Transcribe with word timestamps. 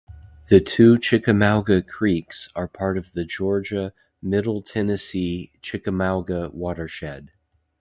The 0.47 0.59
two 0.59 0.97
Chickamauga 0.97 1.83
Creeks 1.83 2.49
are 2.55 2.67
part 2.67 2.97
of 2.97 3.11
the 3.13 3.23
Georgia, 3.23 3.93
Middle 4.19 4.63
Tennessee-Chickamauga 4.63 6.49
Watershed. 6.55 7.33